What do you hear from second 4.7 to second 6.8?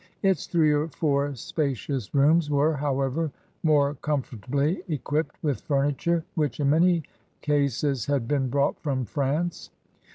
equipped with furniture which in